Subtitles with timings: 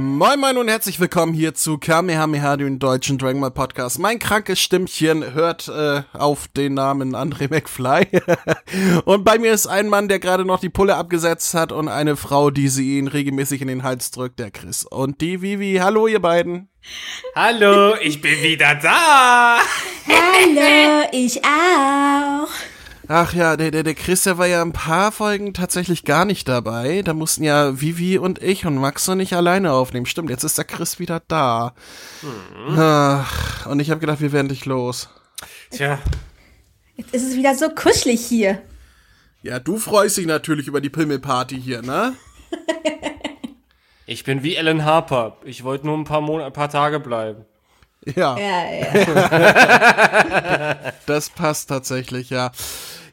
[0.00, 3.98] Moin Moin und herzlich willkommen hier zu Kamehameha, dem deutschen Dragon Ball Podcast.
[3.98, 8.06] Mein krankes Stimmchen hört äh, auf den Namen André McFly.
[9.06, 12.14] und bei mir ist ein Mann, der gerade noch die Pulle abgesetzt hat und eine
[12.14, 14.84] Frau, die sie ihn regelmäßig in den Hals drückt, der Chris.
[14.84, 15.80] Und die Vivi.
[15.82, 16.68] Hallo ihr beiden.
[17.34, 19.58] Hallo, ich bin wieder da.
[20.06, 22.77] Hallo, ich auch.
[23.10, 26.46] Ach ja, der, der, der Chris, der war ja ein paar Folgen tatsächlich gar nicht
[26.46, 27.00] dabei.
[27.02, 30.04] Da mussten ja Vivi und ich und Max und ich alleine aufnehmen.
[30.04, 31.72] Stimmt, jetzt ist der Chris wieder da.
[32.20, 32.78] Mhm.
[32.78, 35.08] Ach, und ich habe gedacht, wir werden dich los.
[35.70, 35.98] Tja.
[36.96, 38.60] Jetzt ist es wieder so kuschelig hier.
[39.40, 42.12] Ja, du freust dich natürlich über die Pimmelparty hier, ne?
[44.06, 45.38] ich bin wie Alan Harper.
[45.44, 47.46] Ich wollte nur ein paar, Mon ein paar Tage bleiben.
[48.04, 48.36] Ja.
[48.38, 48.64] Ja,
[49.04, 50.76] ja.
[51.06, 52.52] das passt tatsächlich, ja.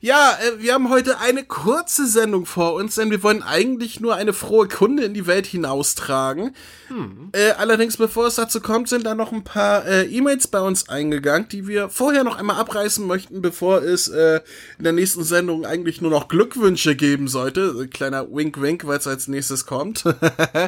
[0.05, 4.13] Ja, äh, wir haben heute eine kurze Sendung vor uns, denn wir wollen eigentlich nur
[4.13, 6.55] eine frohe Kunde in die Welt hinaustragen.
[6.89, 7.29] Hm.
[7.31, 10.89] Äh, allerdings, bevor es dazu kommt, sind da noch ein paar äh, E-Mails bei uns
[10.89, 14.41] eingegangen, die wir vorher noch einmal abreißen möchten, bevor es äh,
[14.77, 17.87] in der nächsten Sendung eigentlich nur noch Glückwünsche geben sollte.
[17.87, 20.03] Kleiner Wink-Wink, weil es als nächstes kommt.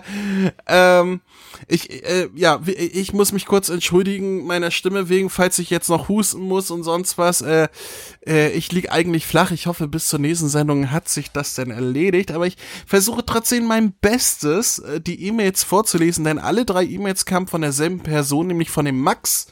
[0.67, 1.21] ähm,
[1.67, 6.09] ich, äh, ja, ich muss mich kurz entschuldigen meiner Stimme wegen, falls ich jetzt noch
[6.09, 7.43] husten muss und sonst was.
[8.25, 9.51] Ich lieg eigentlich flach.
[9.51, 12.31] Ich hoffe, bis zur nächsten Sendung hat sich das denn erledigt.
[12.31, 17.47] Aber ich versuche trotzdem mein Bestes, äh, die E-Mails vorzulesen, denn alle drei E-Mails kamen
[17.47, 19.47] von derselben Person, nämlich von dem Max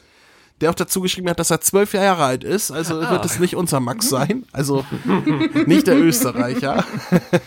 [0.60, 2.70] der auch dazu geschrieben hat, dass er zwölf Jahre alt ist.
[2.70, 3.10] Also ah.
[3.10, 4.44] wird es nicht unser Max sein.
[4.52, 4.84] Also
[5.66, 6.84] nicht der Österreicher.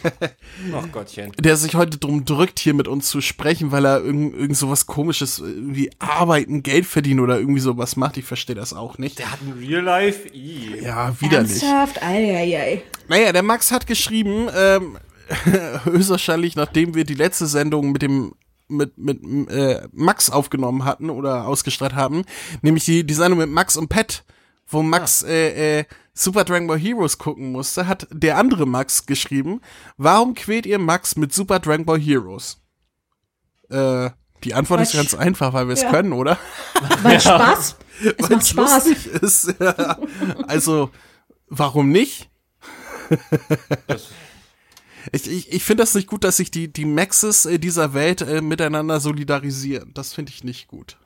[0.74, 1.32] Ach Gottchen.
[1.40, 4.70] Der sich heute drum drückt, hier mit uns zu sprechen, weil er irgend, irgend so
[4.70, 8.18] was komisches, irgendwie arbeiten, Geld verdienen oder irgendwie sowas macht.
[8.18, 9.20] Ich verstehe das auch nicht.
[9.20, 10.30] Der hat ein Real Life.
[10.34, 10.82] I.
[10.84, 11.64] Ja, widerlich.
[11.64, 12.04] Ernsthaft?
[12.04, 12.84] Eieiei.
[13.08, 14.98] Naja, der Max hat geschrieben, ähm,
[15.84, 18.34] höchstwahrscheinlich, nachdem wir die letzte Sendung mit dem
[18.70, 22.24] mit, mit äh, Max aufgenommen hatten oder ausgestrahlt haben,
[22.62, 24.24] nämlich die, die Sendung mit Max und Pet,
[24.68, 25.28] wo Max ah.
[25.28, 29.62] äh, äh, Super Dragon Ball Heroes gucken musste, hat der andere Max geschrieben,
[29.98, 32.62] warum quält ihr Max mit Super Dragon Ball Heroes?
[33.70, 34.10] Äh,
[34.44, 35.92] die Antwort ist ganz einfach, weil wir es ja.
[35.92, 36.38] können, oder?
[37.04, 37.76] Weil Spaß.
[38.18, 38.86] Es macht Spaß.
[38.88, 39.98] Ist, ja.
[40.48, 40.90] Also,
[41.50, 42.30] warum nicht?
[43.88, 44.08] Das
[45.12, 48.42] ich, ich, ich finde das nicht gut, dass sich die, die Maxes dieser Welt äh,
[48.42, 49.92] miteinander solidarisieren.
[49.94, 50.98] Das finde ich nicht gut.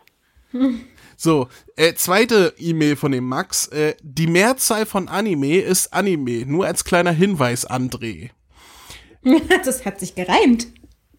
[0.52, 0.82] Hm.
[1.16, 3.68] So, äh, zweite E-Mail von dem Max.
[3.68, 6.46] Äh, die Mehrzahl von Anime ist Anime.
[6.46, 8.32] Nur als kleiner Hinweis, André.
[9.64, 10.68] Das hat sich gereimt.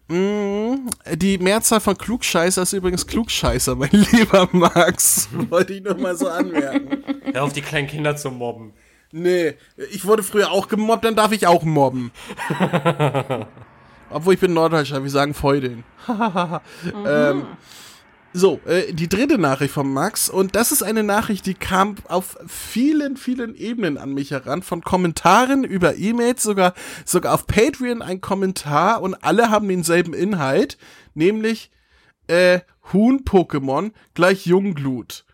[0.07, 5.27] Mm, die Mehrzahl von Klugscheißer ist übrigens Klugscheißer, mein lieber Max.
[5.49, 7.03] Wollte ich nur mal so anmerken.
[7.33, 8.73] Hör auf, die kleinen Kinder zu mobben.
[9.17, 9.53] Nee,
[9.91, 12.11] ich wurde früher auch gemobbt, dann darf ich auch mobben.
[14.09, 15.83] Obwohl ich bin Norddeutscher, wir sagen mhm.
[17.07, 17.45] ähm,
[18.33, 22.37] so, äh, die dritte Nachricht von Max und das ist eine Nachricht, die kam auf
[22.45, 26.73] vielen, vielen Ebenen an mich heran, von Kommentaren über E-Mails, sogar,
[27.05, 30.77] sogar auf Patreon ein Kommentar und alle haben denselben Inhalt,
[31.13, 31.71] nämlich
[32.27, 32.59] äh,
[32.91, 35.24] Huhn-Pokémon gleich Jungglut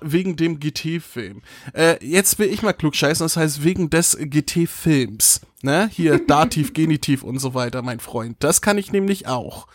[0.00, 1.42] wegen dem GT-Film.
[1.72, 5.40] Äh, jetzt will ich mal klug scheißen, das heißt wegen des GT-Films.
[5.62, 5.88] Ne?
[5.92, 8.36] Hier Dativ, Genitiv und so weiter, mein Freund.
[8.40, 9.66] Das kann ich nämlich auch.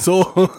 [0.00, 0.48] So.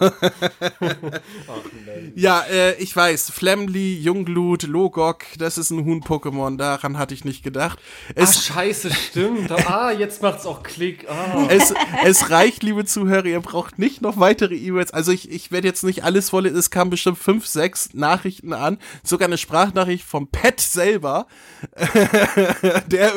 [2.14, 3.30] ja, äh, ich weiß.
[3.30, 6.56] Flamly, Jungglut, Logok, das ist ein Huhn-Pokémon.
[6.56, 7.80] Daran hatte ich nicht gedacht.
[8.14, 9.50] Es, Ach, scheiße, stimmt.
[9.50, 11.08] ah, jetzt macht's auch Klick.
[11.08, 11.46] Ah.
[11.48, 11.74] Es,
[12.04, 14.92] es reicht, liebe Zuhörer, ihr braucht nicht noch weitere E-Mails.
[14.92, 16.46] Also ich, ich werde jetzt nicht alles voll.
[16.46, 18.78] Es kamen bestimmt fünf, sechs Nachrichten an.
[19.02, 21.26] Sogar eine Sprachnachricht vom Pet selber.
[22.86, 23.12] der,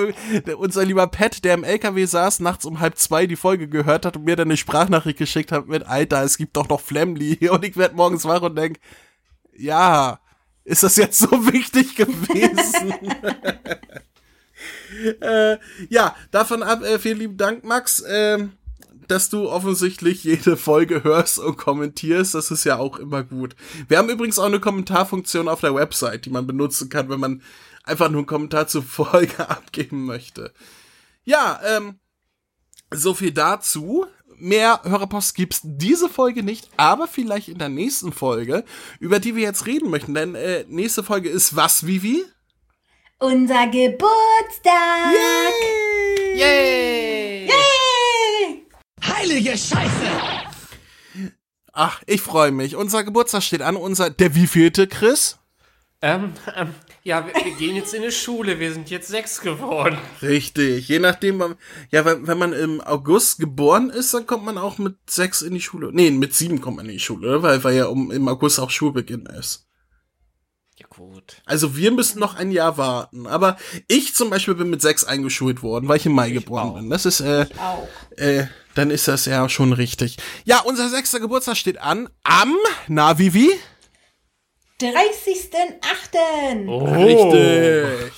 [0.46, 4.06] der, unser lieber Pet, der im LKW saß, nachts um halb zwei die Folge gehört
[4.06, 6.82] hat und mir dann eine Sprachnachricht geschickt hat mit Alter, Alter, es gibt doch noch
[6.82, 7.50] Flamly.
[7.50, 8.80] Und ich werde morgens wach und denk,
[9.56, 10.20] ja,
[10.64, 12.94] ist das jetzt so wichtig gewesen?
[15.22, 15.58] äh,
[15.90, 18.48] ja, davon ab, äh, vielen lieben Dank, Max, äh,
[19.08, 22.34] dass du offensichtlich jede Folge hörst und kommentierst.
[22.34, 23.56] Das ist ja auch immer gut.
[23.88, 27.42] Wir haben übrigens auch eine Kommentarfunktion auf der Website, die man benutzen kann, wenn man
[27.84, 30.52] einfach nur einen Kommentar zur Folge abgeben möchte.
[31.24, 32.00] Ja, ähm,
[32.92, 38.64] so viel dazu mehr Hörerpost gibt's diese Folge nicht, aber vielleicht in der nächsten Folge,
[39.00, 40.14] über die wir jetzt reden möchten.
[40.14, 42.24] Denn äh, nächste Folge ist was, Vivi?
[43.20, 45.14] Unser Geburtstag!
[45.14, 46.38] Yay!
[46.38, 47.48] Yay!
[47.48, 48.66] Yay!
[49.04, 50.46] Heilige Scheiße!
[51.78, 52.76] Ach, ich freue mich.
[52.76, 53.76] Unser Geburtstag steht an.
[53.76, 55.38] Unser, der wievielte, Chris?
[56.02, 56.74] Ähm, ähm,
[57.08, 59.96] Ja, wir, wir gehen jetzt in die Schule, wir sind jetzt sechs geworden.
[60.24, 60.88] Richtig.
[60.88, 61.56] Je nachdem, man-
[61.92, 65.54] ja, wenn, wenn man im August geboren ist, dann kommt man auch mit sechs in
[65.54, 65.92] die Schule.
[65.94, 67.44] Nee, mit sieben kommt man in die Schule?
[67.44, 69.68] Weil, weil ja um, im August auch Schulbeginn ist.
[70.78, 71.44] Ja, gut.
[71.46, 73.28] Also wir müssen noch ein Jahr warten.
[73.28, 73.58] Aber
[73.88, 76.76] ich zum Beispiel bin mit sechs eingeschult worden, weil ich im Mai geboren auch.
[76.76, 76.90] bin.
[76.90, 77.88] Das ist, äh, Auch.
[78.18, 80.18] äh, dann ist das ja schon richtig.
[80.44, 82.56] Ja, unser sechster Geburtstag steht an am,
[82.88, 83.52] na, Vivi?
[84.82, 86.68] 30.8.
[86.68, 86.84] Oh.
[86.84, 88.12] Richtig.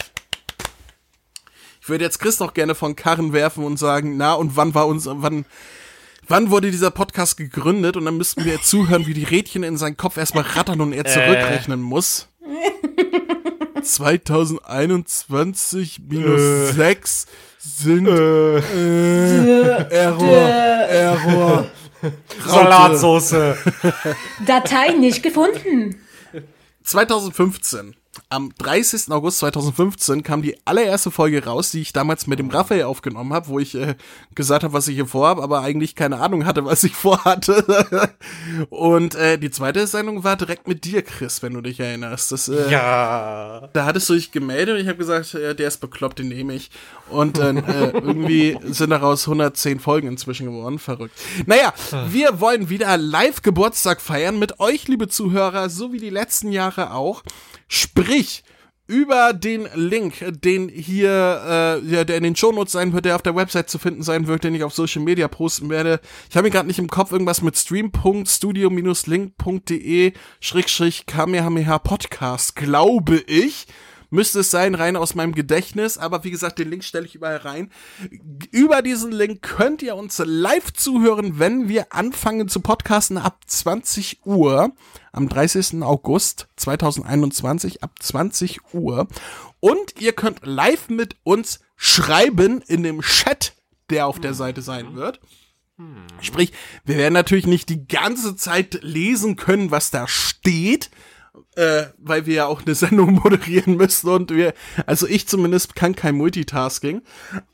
[1.81, 4.87] Ich würde jetzt Chris noch gerne von Karren werfen und sagen, na, und wann war
[4.87, 5.45] uns, wann,
[6.27, 7.95] wann wurde dieser Podcast gegründet?
[7.95, 10.93] Und dann müssten wir jetzt zuhören, wie die Rädchen in seinen Kopf erstmal rattern und
[10.93, 12.27] er zurückrechnen muss.
[13.83, 17.27] 2021 minus 6
[17.59, 18.57] sind äh,
[19.89, 20.49] Error,
[20.89, 21.67] Error.
[22.03, 22.17] Raute.
[22.47, 23.57] Salatsoße.
[24.45, 26.01] Datei nicht gefunden.
[26.87, 27.93] 2015.
[28.29, 29.11] Am 30.
[29.11, 33.47] August 2015 kam die allererste Folge raus, die ich damals mit dem Raphael aufgenommen habe,
[33.47, 33.95] wo ich äh,
[34.35, 38.11] gesagt habe, was ich hier vorhabe, aber eigentlich keine Ahnung hatte, was ich vorhatte.
[38.69, 42.31] Und äh, die zweite Sendung war direkt mit dir, Chris, wenn du dich erinnerst.
[42.31, 43.69] Das, äh, Ja.
[43.73, 46.53] Da hattest du dich gemeldet und ich habe gesagt, äh, der ist bekloppt, den nehme
[46.53, 46.69] ich.
[47.09, 50.79] Und dann äh, irgendwie sind daraus 110 Folgen inzwischen geworden.
[50.79, 51.15] Verrückt.
[51.45, 51.73] Naja,
[52.09, 56.93] wir wollen wieder live Geburtstag feiern mit euch, liebe Zuhörer, so wie die letzten Jahre
[56.93, 57.23] auch.
[57.67, 58.43] Sprich,
[58.87, 63.21] über den Link, den hier, äh, ja, der in den Shownotes sein wird, der auf
[63.21, 65.99] der Website zu finden sein wird, den ich auf Social Media posten werde.
[66.29, 73.67] Ich habe ihn gerade nicht im Kopf, irgendwas mit stream.studio-link.de Schrägstrich Kamehameha Podcast, glaube ich.
[74.09, 77.37] Müsste es sein, rein aus meinem Gedächtnis, aber wie gesagt, den Link stelle ich überall
[77.37, 77.71] rein.
[78.51, 84.25] Über diesen Link könnt ihr uns live zuhören, wenn wir anfangen zu podcasten ab 20
[84.25, 84.71] Uhr
[85.11, 85.81] am 30.
[85.81, 89.07] August 2021 ab 20 Uhr.
[89.59, 93.55] Und ihr könnt live mit uns schreiben in dem Chat,
[93.89, 95.19] der auf der Seite sein wird.
[96.21, 96.53] Sprich,
[96.85, 100.89] wir werden natürlich nicht die ganze Zeit lesen können, was da steht,
[101.55, 104.53] äh, weil wir ja auch eine Sendung moderieren müssen und wir,
[104.85, 107.01] also ich zumindest kann kein Multitasking.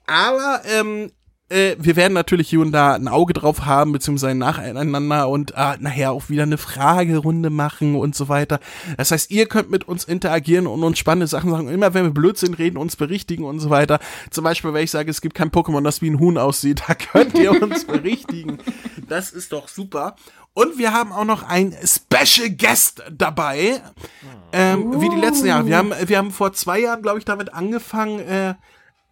[0.05, 1.11] Aber ähm,
[1.49, 5.77] äh, wir werden natürlich hier und da ein Auge drauf haben, beziehungsweise nacheinander und äh,
[5.79, 8.59] nachher auch wieder eine Fragerunde machen und so weiter.
[8.97, 11.67] Das heißt, ihr könnt mit uns interagieren und uns spannende Sachen sagen.
[11.67, 13.99] Immer wenn wir Blödsinn reden, uns berichtigen und so weiter.
[14.31, 16.95] Zum Beispiel, wenn ich sage, es gibt kein Pokémon, das wie ein Huhn aussieht, da
[16.95, 18.57] könnt ihr uns berichtigen.
[19.07, 20.15] Das ist doch super.
[20.55, 23.81] Und wir haben auch noch einen Special Guest dabei,
[24.51, 25.65] ähm, wie die letzten Jahre.
[25.65, 28.53] Wir haben, wir haben vor zwei Jahren, glaube ich, damit angefangen, äh,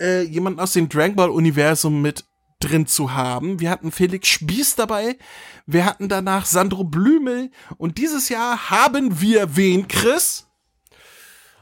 [0.02, 2.26] äh, jemanden aus dem Dragon Ball Universum mit
[2.60, 3.60] drin zu haben.
[3.60, 5.18] Wir hatten Felix Spieß dabei.
[5.66, 7.52] Wir hatten danach Sandro Blümel.
[7.78, 10.48] Und dieses Jahr haben wir wen, Chris?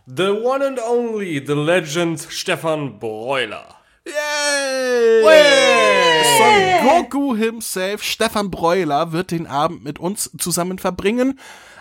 [0.06, 3.76] The one and only, the legend Stefan Breuler.
[4.06, 5.24] Yay!
[6.38, 11.40] Son Goku himself, Stefan Breuler, wird den Abend mit uns zusammen verbringen.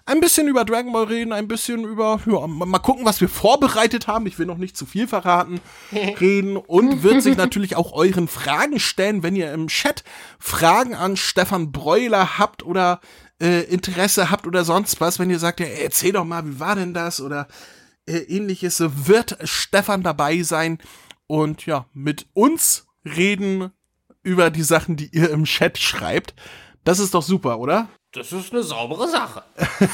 [0.08, 4.06] Ein bisschen über Dragon Ball reden, ein bisschen über, ja, mal gucken, was wir vorbereitet
[4.06, 4.26] haben.
[4.26, 5.60] Ich will noch nicht zu viel verraten.
[5.92, 10.04] Reden und wird sich natürlich auch euren Fragen stellen, wenn ihr im Chat
[10.38, 13.02] Fragen an Stefan Breuler habt oder
[13.38, 15.18] äh, Interesse habt oder sonst was.
[15.18, 17.46] Wenn ihr sagt, ja, erzähl doch mal, wie war denn das oder
[18.06, 20.78] äh, ähnliches, so wird Stefan dabei sein
[21.26, 23.72] und ja, mit uns reden
[24.22, 26.34] über die Sachen, die ihr im Chat schreibt.
[26.82, 27.88] Das ist doch super, oder?
[28.18, 29.44] Das ist eine saubere Sache.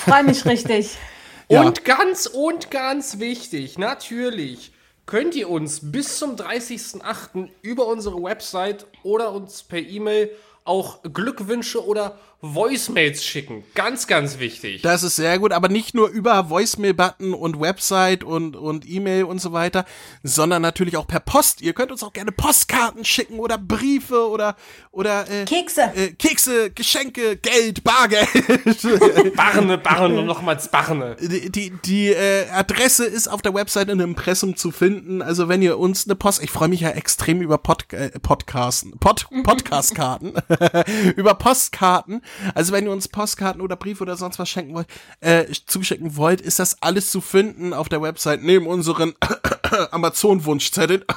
[0.05, 0.97] Freue mich richtig.
[1.51, 1.61] Ja.
[1.61, 4.73] Und ganz und ganz wichtig, natürlich
[5.05, 7.51] könnt ihr uns bis zum 30.08.
[7.61, 10.31] über unsere Website oder uns per E-Mail
[10.65, 12.19] auch Glückwünsche oder
[12.53, 13.65] Voicemails schicken.
[13.75, 14.83] Ganz, ganz wichtig.
[14.83, 19.41] Das ist sehr gut, aber nicht nur über Voicemail-Button und Website und, und E-Mail und
[19.41, 19.85] so weiter,
[20.23, 21.63] sondern natürlich auch per Post.
[21.63, 24.57] Ihr könnt uns auch gerne Postkarten schicken oder Briefe oder,
[24.91, 25.93] oder äh, Kekse.
[25.95, 28.29] äh, Kekse, Geschenke, Geld, Bargeld.
[29.37, 31.17] Barne, Barne und nochmals Barne.
[31.21, 35.23] die die, die äh, Adresse ist auf der Website in dem Impressum zu finden.
[35.23, 38.99] Also wenn ihr uns eine Post, ich freue mich ja extrem über Pod, äh, Podcasten,
[38.99, 40.35] Pod, Podcastkarten,
[41.17, 42.23] über Postkarten.
[42.55, 44.87] Also wenn ihr uns Postkarten oder Briefe oder sonst was schenken wollt,
[45.21, 49.15] äh, zuschicken wollt, ist das alles zu finden auf der Website neben unseren
[49.91, 51.05] Amazon-Wunschzetteln.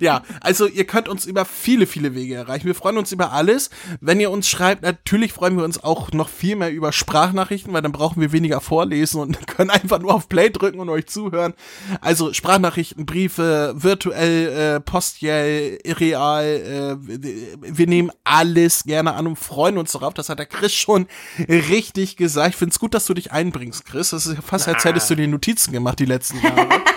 [0.00, 2.66] ja, also ihr könnt uns über viele, viele Wege erreichen.
[2.66, 3.70] Wir freuen uns über alles.
[4.00, 7.82] Wenn ihr uns schreibt, natürlich freuen wir uns auch noch viel mehr über Sprachnachrichten, weil
[7.82, 11.54] dann brauchen wir weniger vorlesen und können einfach nur auf Play drücken und euch zuhören.
[12.00, 19.78] Also Sprachnachrichten, Briefe, virtuell, äh, postiell, real, äh, wir nehmen alles gerne an und freuen
[19.78, 20.14] uns darauf.
[20.14, 21.06] Das hat der Chris schon
[21.48, 22.50] richtig gesagt.
[22.50, 24.10] Ich finde es gut, dass du dich einbringst, Chris.
[24.10, 26.82] Das ist ja fast, als hättest du dir Notizen gemacht die letzten Jahre.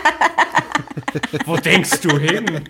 [1.45, 2.63] Wo denkst du hin?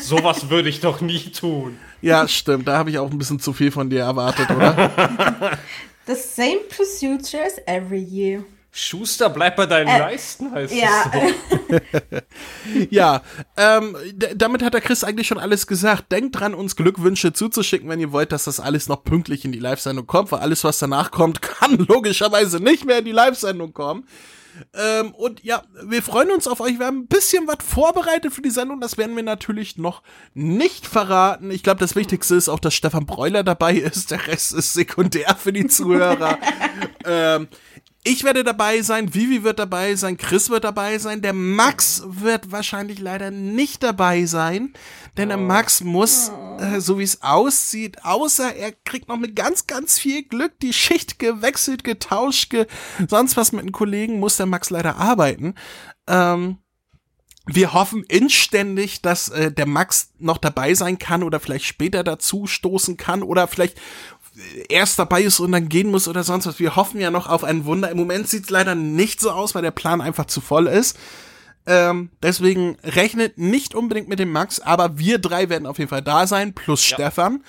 [0.00, 1.78] Sowas würde ich doch nie tun.
[2.02, 2.68] Ja, stimmt.
[2.68, 5.56] Da habe ich auch ein bisschen zu viel von dir erwartet, oder?
[6.06, 8.44] The same procedures every year.
[8.76, 11.34] Schuster, bleib bei deinen Äh, Leisten, heißt Ja, es
[11.70, 11.78] so.
[12.90, 13.22] Ja,
[13.56, 13.96] ähm,
[14.34, 16.10] damit hat der Chris eigentlich schon alles gesagt.
[16.10, 19.60] Denkt dran, uns Glückwünsche zuzuschicken, wenn ihr wollt, dass das alles noch pünktlich in die
[19.60, 24.08] Live-Sendung kommt, weil alles, was danach kommt, kann logischerweise nicht mehr in die Live-Sendung kommen.
[24.72, 26.78] Ähm, und ja, wir freuen uns auf euch.
[26.78, 28.80] Wir haben ein bisschen was vorbereitet für die Sendung.
[28.80, 30.02] Das werden wir natürlich noch
[30.34, 31.50] nicht verraten.
[31.50, 34.10] Ich glaube, das Wichtigste ist auch, dass Stefan Breuler dabei ist.
[34.10, 36.38] Der Rest ist sekundär für die Zuhörer.
[37.04, 37.48] ähm,
[38.06, 42.52] ich werde dabei sein, Vivi wird dabei sein, Chris wird dabei sein, der Max wird
[42.52, 44.74] wahrscheinlich leider nicht dabei sein,
[45.16, 46.30] denn der Max muss,
[46.60, 50.74] äh, so wie es aussieht, außer er kriegt noch mit ganz, ganz viel Glück die
[50.74, 52.66] Schicht gewechselt, getauscht, ge
[53.08, 55.54] sonst was mit einem Kollegen, muss der Max leider arbeiten.
[56.06, 56.58] Ähm,
[57.46, 62.46] wir hoffen inständig, dass äh, der Max noch dabei sein kann oder vielleicht später dazu
[62.46, 63.78] stoßen kann oder vielleicht
[64.68, 66.58] erst dabei ist und dann gehen muss oder sonst was.
[66.58, 67.90] Wir hoffen ja noch auf ein Wunder.
[67.90, 70.98] Im Moment sieht es leider nicht so aus, weil der Plan einfach zu voll ist.
[71.66, 76.02] Ähm, deswegen rechnet nicht unbedingt mit dem Max, aber wir drei werden auf jeden Fall
[76.02, 77.42] da sein, plus Stefan.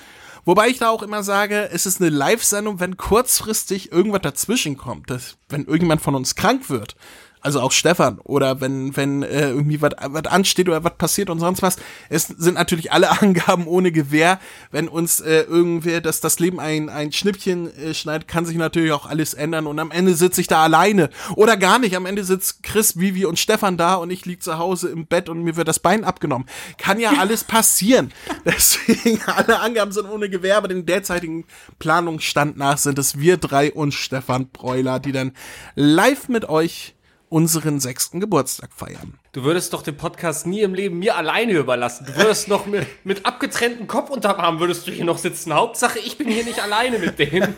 [0.45, 5.09] Wobei ich da auch immer sage, es ist eine Live-Sendung, wenn kurzfristig irgendwas dazwischen kommt,
[5.09, 6.95] dass, wenn irgendjemand von uns krank wird.
[7.45, 11.39] Also auch Stefan oder wenn wenn äh, irgendwie was was ansteht oder was passiert und
[11.39, 11.75] sonst was.
[12.09, 14.39] Es sind natürlich alle Angaben ohne Gewähr.
[14.71, 18.93] Wenn uns äh, irgendwer das das Leben ein ein Schnippchen äh, schneidet, kann sich natürlich
[18.93, 21.95] auch alles ändern und am Ende sitze ich da alleine oder gar nicht.
[21.95, 25.29] Am Ende sitzt Chris, Vivi und Stefan da und ich lieg zu Hause im Bett
[25.29, 26.47] und mir wird das Bein abgenommen.
[26.79, 28.11] Kann ja alles passieren.
[28.43, 31.45] Deswegen alle Angaben sind ohne Gewähr, aber den derzeitigen
[31.77, 35.33] Planungsstand nach sind es wir drei und Stefan Breuler, die dann
[35.75, 36.94] live mit euch
[37.29, 39.19] unseren sechsten Geburtstag feiern.
[39.35, 42.05] Du würdest doch den Podcast nie im Leben mir alleine überlassen.
[42.05, 45.53] Du würdest noch mit, mit abgetrenntem Kopf unterm Arm würdest du hier noch sitzen.
[45.53, 47.53] Hauptsache, ich bin hier nicht alleine mit denen.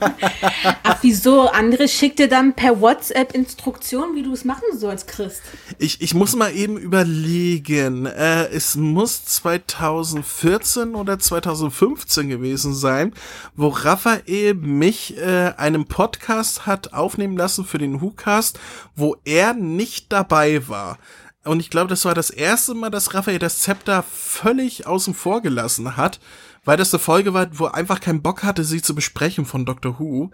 [0.82, 1.42] Ach, wieso?
[1.50, 5.44] Andere schickt dir dann per WhatsApp Instruktionen, wie du es machen sollst, Christ.
[5.78, 8.08] Ich, ich muss mal eben überlegen.
[8.08, 13.14] Äh, es muss 2014 oder 2015 gewesen sein,
[13.56, 18.60] wo Raphael mich äh, einen Podcast hat aufnehmen lassen für den WhoCast,
[18.96, 20.98] wo er nicht dabei war.
[21.48, 25.42] Und ich glaube, das war das erste Mal, dass Raphael das Zepter völlig außen vor
[25.42, 26.20] gelassen hat,
[26.66, 30.00] weil das eine Folge war, wo einfach keinen Bock hatte, sie zu besprechen von Doctor
[30.00, 30.32] Who.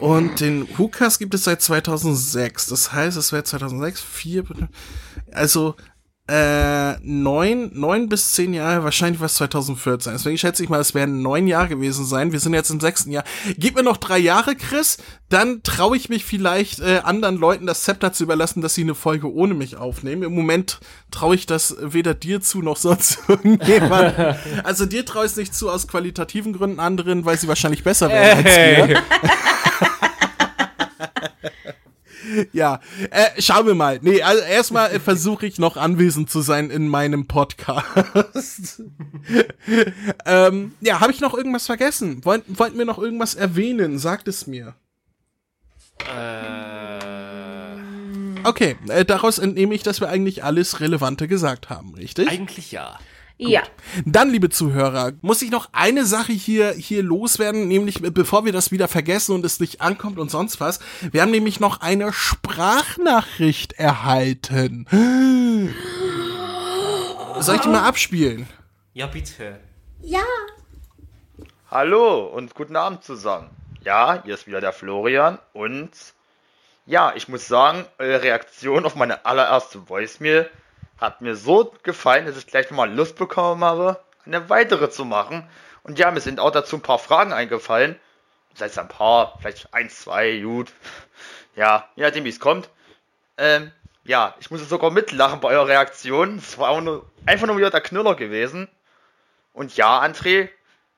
[0.00, 2.66] Und den WhoCast gibt es seit 2006.
[2.66, 4.44] Das heißt, es wäre 2006, 4,
[5.32, 5.76] also
[6.28, 10.12] äh, neun, neun bis zehn Jahre, wahrscheinlich was 2014.
[10.12, 12.32] Deswegen schätze ich mal, es werden neun Jahre gewesen sein.
[12.32, 13.24] Wir sind jetzt im sechsten Jahr.
[13.56, 14.98] Gib mir noch drei Jahre, Chris,
[15.30, 18.94] dann traue ich mich vielleicht äh, anderen Leuten das Zepter zu überlassen, dass sie eine
[18.94, 20.22] Folge ohne mich aufnehmen.
[20.22, 20.80] Im Moment
[21.10, 24.14] traue ich das weder dir zu noch sonst irgendjemand.
[24.64, 28.10] also dir traue ich es nicht zu aus qualitativen Gründen, anderen, weil sie wahrscheinlich besser
[28.10, 29.02] wären als wir.
[32.52, 32.80] Ja,
[33.10, 33.98] äh, schauen wir mal.
[34.02, 38.82] Nee, also erstmal äh, versuche ich noch anwesend zu sein in meinem Podcast.
[40.26, 42.24] ähm, ja, habe ich noch irgendwas vergessen?
[42.24, 43.98] Wollten, wollten wir noch irgendwas erwähnen?
[43.98, 44.74] Sagt es mir.
[48.44, 52.28] Okay, äh, daraus entnehme ich, dass wir eigentlich alles Relevante gesagt haben, richtig?
[52.28, 52.98] Eigentlich ja.
[53.38, 53.62] Ja.
[54.04, 58.52] Dann, liebe Zuhörer, muss ich noch eine Sache hier, hier loswerden, nämlich äh, bevor wir
[58.52, 60.80] das wieder vergessen und es nicht ankommt und sonst was.
[61.12, 64.86] Wir haben nämlich noch eine Sprachnachricht erhalten.
[67.38, 68.48] Soll ich die mal abspielen?
[68.92, 69.60] Ja, bitte.
[70.02, 70.24] Ja.
[71.70, 73.50] Hallo und guten Abend zusammen.
[73.84, 75.90] Ja, hier ist wieder der Florian und
[76.86, 80.50] ja, ich muss sagen, eure Reaktion auf meine allererste Voicemail
[80.98, 85.48] hat mir so gefallen, dass ich gleich nochmal Lust bekommen habe, eine weitere zu machen.
[85.82, 87.98] Und ja, mir sind auch dazu ein paar Fragen eingefallen.
[88.52, 90.72] Das heißt ein paar, vielleicht eins, zwei, gut.
[91.56, 92.70] Ja, je nachdem wie es kommt.
[93.36, 93.72] Ähm,
[94.04, 96.36] ja, ich muss sogar mitlachen bei eurer Reaktion.
[96.36, 98.68] Es war nur, einfach nur wieder der Knüller gewesen.
[99.52, 100.50] Und ja, André,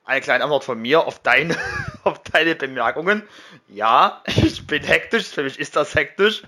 [0.04, 1.56] eine kleine Antwort von mir auf deine,
[2.04, 3.22] auf deine Bemerkungen.
[3.68, 6.42] Ja, ich bin hektisch, für mich ist das hektisch.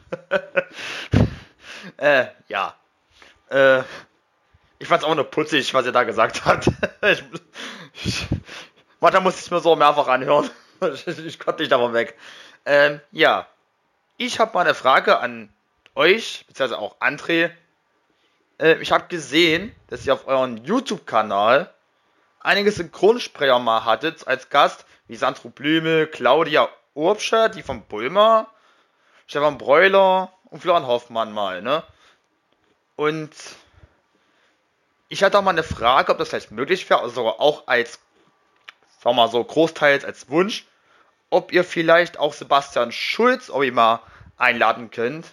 [1.96, 2.76] äh, ja.
[3.52, 3.82] Äh,
[4.78, 6.66] ich fand's auch nur putzig, was er da gesagt hat.
[7.02, 7.22] ich,
[8.02, 8.26] ich,
[9.00, 10.50] da musste ich mir so mehrfach anhören.
[10.80, 12.18] ich, ich konnte nicht aber weg.
[12.64, 13.46] Ähm, ja.
[14.16, 15.52] Ich habe mal eine Frage an
[15.94, 17.50] euch, beziehungsweise auch André.
[18.58, 21.72] Äh, ich habe gesehen, dass ihr auf euren YouTube-Kanal
[22.40, 28.48] einige Synchronsprecher mal hattet als Gast, wie Sandro Blümel, Claudia Urbscher, die von Bulmer,
[29.26, 31.82] Stefan Breuler und Florian Hoffmann mal, ne?
[32.96, 33.30] Und
[35.08, 37.98] ich hatte auch mal eine Frage, ob das vielleicht möglich wäre, also auch als,
[39.00, 40.66] sagen wir mal so, großteils als Wunsch,
[41.30, 44.00] ob ihr vielleicht auch Sebastian Schulz irgendwie mal
[44.36, 45.26] einladen könnt.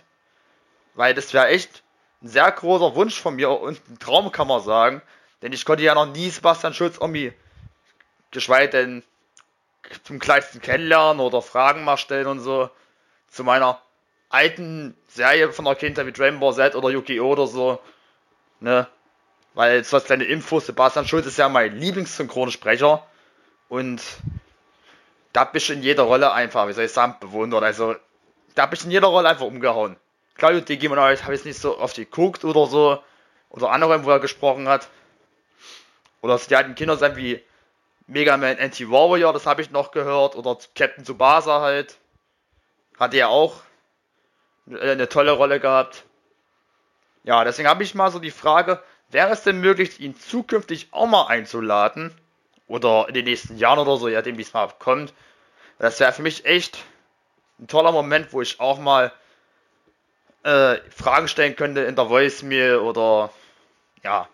[0.96, 1.84] Weil das wäre echt
[2.22, 5.02] ein sehr großer Wunsch von mir und ein Traum, kann man sagen.
[5.42, 7.34] Denn ich konnte ja noch nie Sebastian Schulz irgendwie,
[8.32, 9.04] geschweige denn
[10.04, 12.70] zum kleinsten kennenlernen oder Fragen mal stellen und so.
[13.30, 13.82] Zu meiner
[14.30, 17.32] alten Serie von der Kindheit wie Dragon Ball Z oder Yu-Gi-Oh!
[17.32, 17.80] oder so.
[18.60, 18.88] Ne?
[19.56, 23.06] Weil, so als kleine Info, Sebastian Schulz ist ja mein Lieblingssynchronsprecher.
[23.68, 24.02] Und
[25.34, 27.64] da bist du in jeder Rolle einfach, wie soll ich sagen, bewundert.
[27.64, 27.96] Also,
[28.56, 29.98] da bist du in jeder Rolle einfach umgehauen.
[30.36, 33.04] Claudio Digimon habe ich jetzt nicht so oft geguckt oder so.
[33.50, 34.88] Oder andere, wo er gesprochen hat.
[36.22, 37.42] Oder die alten Kinder sein wie
[38.08, 40.36] Mega Man Anti-Warrior, das habe ich noch gehört.
[40.36, 41.98] Oder Captain Tsubasa halt.
[42.98, 43.62] Hatte ja auch
[44.70, 46.06] eine tolle Rolle gehabt.
[47.24, 51.08] Ja, deswegen habe ich mal so die Frage, wäre es denn möglich, ihn zukünftig auch
[51.08, 52.14] mal einzuladen?
[52.68, 55.14] Oder in den nächsten Jahren oder so, ja, dem wie es mal kommt.
[55.80, 56.78] Das wäre für mich echt
[57.60, 59.12] ein toller Moment, wo ich auch mal
[60.44, 63.32] äh, Fragen stellen könnte in der Voicemail oder
[64.04, 64.28] ja.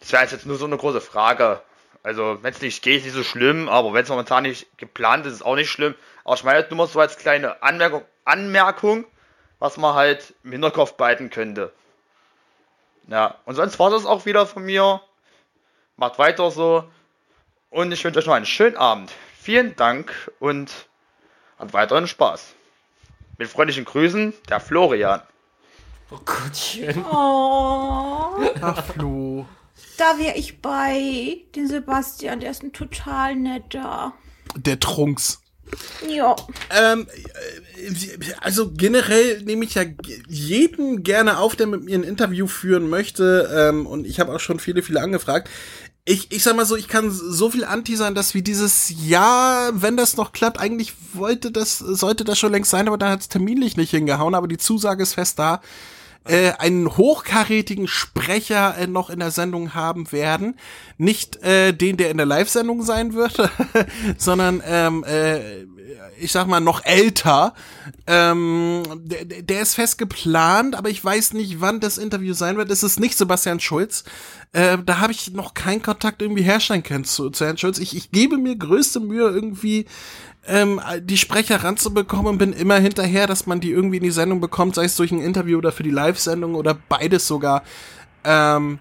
[0.00, 1.60] Das wäre jetzt nur so eine große Frage.
[2.02, 5.24] Also, wenn es nicht geht, ist nicht so schlimm, aber wenn es momentan nicht geplant
[5.24, 5.94] ist, ist es auch nicht schlimm.
[6.24, 9.04] Aber ich meine nur mal so als kleine Anmerkung, Anmerkung,
[9.58, 11.72] was man halt im Hinterkopf behalten könnte.
[13.08, 15.00] Ja, und sonst war das auch wieder von mir.
[15.96, 16.84] Macht weiter so.
[17.70, 19.12] Und ich wünsche euch noch einen schönen Abend.
[19.38, 20.70] Vielen Dank und
[21.58, 22.54] habt weiteren Spaß.
[23.36, 25.20] Mit freundlichen Grüßen, der Florian.
[26.10, 27.04] Oh Gottchen.
[27.04, 29.46] Oh, Ach, Flo.
[29.98, 31.38] da wäre ich bei.
[31.54, 34.12] Den Sebastian, der ist ein total netter.
[34.56, 35.42] Der Trunks.
[36.08, 36.36] Ja.
[36.70, 39.82] Ähm, äh, also generell nehme ich ja
[40.28, 43.50] jeden gerne auf, der mit mir ein Interview führen möchte.
[43.54, 45.48] Ähm, und ich habe auch schon viele, viele angefragt.
[46.06, 49.70] Ich, ich sag mal so, ich kann so viel anti sein, dass wie dieses Jahr,
[49.80, 53.20] wenn das noch klappt, eigentlich wollte das, sollte das schon längst sein, aber dann hat
[53.20, 55.62] es terminlich nicht hingehauen, aber die Zusage ist fest da,
[56.24, 60.56] äh, einen hochkarätigen Sprecher äh, noch in der Sendung haben werden.
[60.96, 63.50] Nicht äh, den, der in der Live-Sendung sein wird,
[64.16, 65.64] sondern ähm, äh,
[66.18, 67.54] ich sag mal noch älter.
[68.06, 72.70] Ähm, der, der ist fest geplant, aber ich weiß nicht, wann das Interview sein wird.
[72.70, 74.04] Es ist nicht Sebastian Schulz.
[74.52, 77.78] Äh, da habe ich noch keinen Kontakt irgendwie herstellen können zu, zu Herrn Schulz.
[77.78, 79.86] Ich, ich gebe mir größte Mühe, irgendwie
[80.46, 84.40] ähm, die Sprecher ranzubekommen und bin immer hinterher, dass man die irgendwie in die Sendung
[84.40, 87.62] bekommt, sei es durch ein Interview oder für die Live-Sendung oder beides sogar.
[88.24, 88.78] Ähm,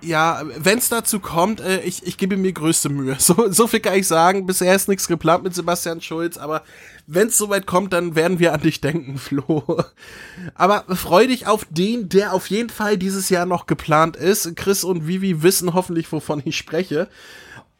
[0.00, 3.16] ja, wenn es dazu kommt, äh, ich, ich gebe mir größte Mühe.
[3.28, 4.46] So, so viel kann ich sagen.
[4.46, 6.62] Bisher ist nichts geplant mit Sebastian Schulz, aber
[7.06, 9.82] wenn es soweit kommt, dann werden wir an dich denken, Flo.
[10.54, 14.54] Aber freu dich auf den, der auf jeden Fall dieses Jahr noch geplant ist.
[14.56, 17.08] Chris und Vivi wissen hoffentlich, wovon ich spreche.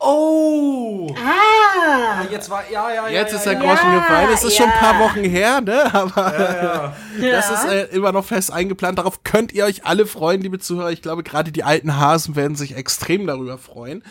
[0.00, 1.12] Oh!
[1.16, 2.24] Ah!
[2.30, 3.58] Jetzt war, ja, ja, Jetzt ja, ist der ja.
[3.58, 4.28] Groschen Ja, gefallen.
[4.32, 5.92] Es ist schon ein paar Wochen her, ne?
[5.92, 7.30] Aber Ja, ja.
[7.32, 8.98] das ist äh, immer noch fest eingeplant.
[8.98, 10.92] Darauf könnt ihr euch alle freuen, liebe Zuhörer.
[10.92, 14.04] Ich glaube, gerade die alten Hasen werden sich extrem darüber freuen.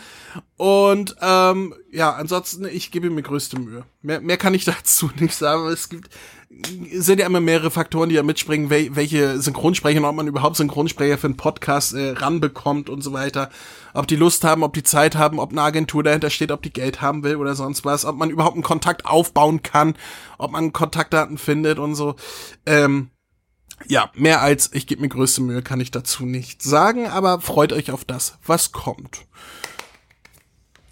[0.56, 3.84] Und ähm, ja, ansonsten, ich gebe mir größte Mühe.
[4.02, 5.66] Mehr, mehr kann ich dazu nicht sagen.
[5.68, 6.10] Es gibt
[6.92, 11.18] sind ja immer mehrere Faktoren, die ja mitspringen, wel welche Synchronsprecher, ob man überhaupt Synchronsprecher
[11.18, 13.50] für einen Podcast äh, ranbekommt und so weiter.
[13.92, 16.72] Ob die Lust haben, ob die Zeit haben, ob eine Agentur dahinter steht, ob die
[16.72, 19.94] Geld haben will oder sonst was, ob man überhaupt einen Kontakt aufbauen kann,
[20.38, 22.16] ob man Kontaktdaten findet und so.
[22.64, 23.10] Ähm,
[23.86, 27.72] ja, mehr als ich gebe mir größte Mühe, kann ich dazu nicht sagen, aber freut
[27.72, 29.26] euch auf das, was kommt.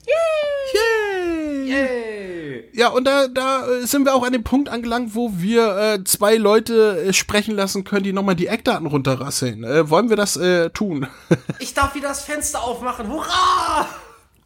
[0.07, 1.71] Yay!
[1.71, 2.26] Yay!
[2.73, 6.37] Ja, und da, da sind wir auch an dem Punkt angelangt, wo wir äh, zwei
[6.37, 9.65] Leute äh, sprechen lassen können, die nochmal die Eckdaten runterrasseln.
[9.65, 11.07] Äh, wollen wir das äh, tun?
[11.59, 13.09] Ich darf wieder das Fenster aufmachen.
[13.09, 13.89] Hurra!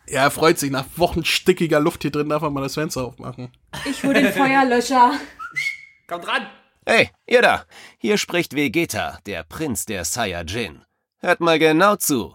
[0.06, 0.70] ja, er freut sich.
[0.70, 3.52] Nach Wochen stickiger Luft hier drin darf er mal das Fenster aufmachen.
[3.84, 5.12] Ich hol den Feuerlöscher.
[6.06, 6.46] Kommt ran!
[6.86, 7.64] Hey, ihr da!
[7.98, 10.82] Hier spricht Vegeta, der Prinz der Saiyajin.
[11.18, 12.34] Hört mal genau zu.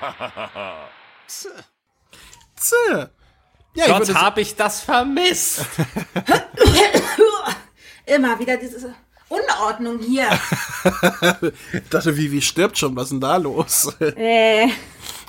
[0.00, 0.88] Kamehameha!
[2.56, 2.74] Zäh.
[3.76, 5.64] Ja, ich Gott, würde hab ich das vermisst.
[8.06, 8.94] Immer wieder diese
[9.28, 10.28] Unordnung hier.
[11.90, 12.94] dachte, wie, wie stirbt schon?
[12.94, 13.92] Was ist denn da los?
[14.00, 14.68] äh,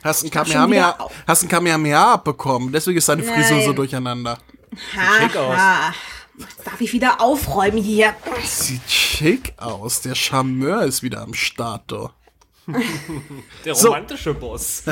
[0.04, 2.71] Hast ein Kamehameha, wieder auf- hast ein Kamehameha abbekommen.
[2.71, 4.38] Deswegen ist deine Frisur so durcheinander.
[5.19, 5.58] schick aus.
[6.38, 8.13] Jetzt darf ich wieder aufräumen hier.
[8.43, 10.01] Sieht schick aus.
[10.01, 12.10] Der Charmeur ist wieder am Start, du.
[13.65, 13.89] Der So.
[13.89, 14.84] romantische Boss.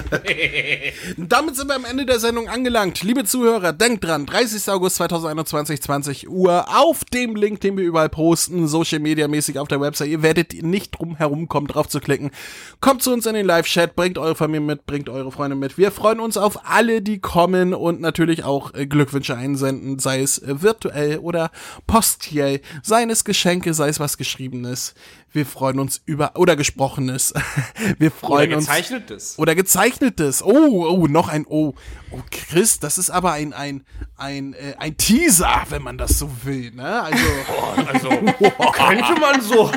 [1.18, 3.02] Damit sind wir am Ende der Sendung angelangt.
[3.02, 4.70] Liebe Zuhörer, denkt dran, 30.
[4.70, 9.68] August 2021, 20 Uhr, auf dem Link, den wir überall posten, Social Media mäßig auf
[9.68, 10.10] der Website.
[10.10, 12.32] Ihr werdet nicht drum herum kommen, drauf zu klicken.
[12.80, 15.78] Kommt zu uns in den Live-Chat, bringt eure Familie mit, bringt eure Freunde mit.
[15.78, 20.38] Wir freuen uns auf alle, die kommen und natürlich auch äh, Glückwünsche einsenden, sei es
[20.38, 21.52] äh, virtuell oder
[21.88, 24.94] postiell, seien es Geschenke, sei es was Geschriebenes.
[25.34, 27.34] Wir freuen uns über, oder Gesprochenes.
[27.98, 28.68] Wir Oder freuen uns.
[28.68, 29.40] gezeichnetes.
[29.40, 30.44] Oder gezeichnetes.
[30.44, 31.74] Oh, oh, noch ein Oh.
[32.12, 33.84] Oh, Chris, das ist aber ein, ein,
[34.16, 37.02] ein, äh, ein Teaser, wenn man das so will, ne?
[37.02, 37.24] Also,
[37.94, 38.10] Also,
[38.74, 39.72] könnte man so.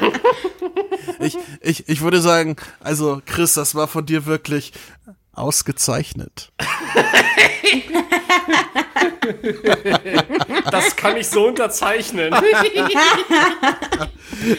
[1.20, 4.72] ich, ich, ich würde sagen, also, Chris, das war von dir wirklich
[5.32, 6.52] ausgezeichnet.
[10.70, 12.34] Das kann ich so unterzeichnen.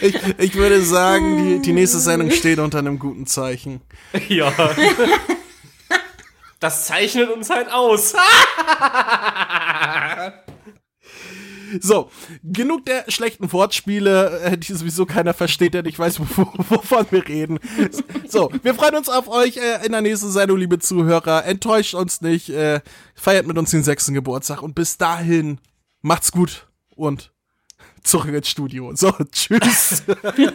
[0.02, 3.80] Ich, ich würde sagen, die, die nächste Sendung steht unter einem guten Zeichen.
[4.28, 4.52] Ja.
[6.58, 8.14] Das zeichnet uns halt aus.
[11.80, 12.10] So,
[12.42, 17.26] genug der schlechten Wortspiele, äh, die sowieso keiner versteht, der nicht weiß, wo, wovon wir
[17.28, 17.58] reden.
[18.26, 21.44] So, wir freuen uns auf euch äh, in der nächsten Sendung, liebe Zuhörer.
[21.44, 22.80] Enttäuscht uns nicht, äh,
[23.14, 25.58] feiert mit uns den sechsten Geburtstag und bis dahin
[26.02, 27.32] Macht's gut und
[28.02, 28.94] zurück ins Studio.
[28.94, 30.02] So, tschüss.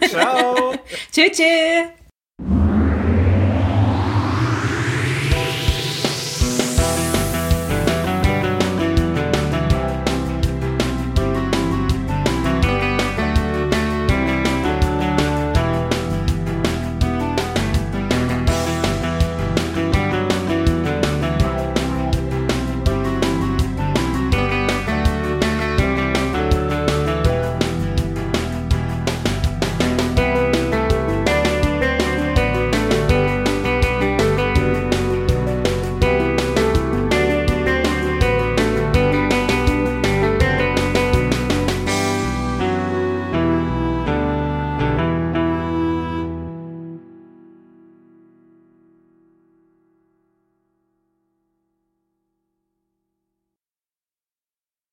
[0.10, 0.74] Ciao.
[1.12, 1.32] tschüss.
[1.32, 2.83] tschüss.